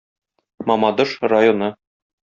Мамадыш 0.71 1.15
районы. 1.37 1.73